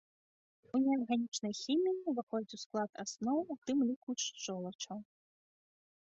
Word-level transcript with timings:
У 0.77 0.79
неарганічнай 0.83 1.51
хіміі 1.63 2.07
ўваходзяць 2.13 2.55
у 2.57 2.61
склад 2.63 2.91
асноў, 3.03 3.39
у 3.55 3.57
тым 3.67 3.77
ліку, 3.91 4.09
шчолачаў. 4.23 4.99